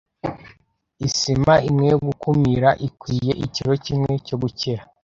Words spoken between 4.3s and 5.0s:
gukira.